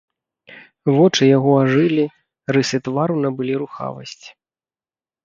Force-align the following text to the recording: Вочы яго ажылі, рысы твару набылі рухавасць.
Вочы 0.95 1.27
яго 1.37 1.51
ажылі, 1.63 2.05
рысы 2.57 2.77
твару 2.87 3.15
набылі 3.27 3.53
рухавасць. 3.65 4.25